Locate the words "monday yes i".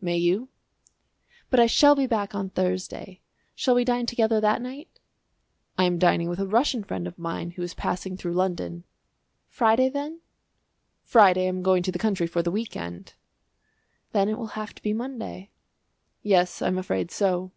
14.92-16.68